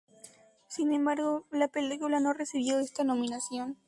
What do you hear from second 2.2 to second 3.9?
recibió esta nominación.